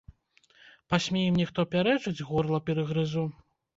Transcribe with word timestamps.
Пасмей 0.93 1.29
мне 1.35 1.45
хто 1.49 1.65
пярэчыць, 1.73 2.25
горла 2.31 2.61
перагрызу. 2.71 3.29